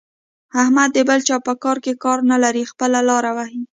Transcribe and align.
احمد 0.61 0.89
د 0.93 0.97
بل 1.09 1.19
چا 1.27 1.37
په 1.47 1.53
کار 1.63 1.77
کې 1.85 1.93
کار 2.03 2.19
نه 2.31 2.37
لري؛ 2.43 2.63
خپله 2.71 2.99
لاره 3.09 3.31
وهي. 3.37 3.61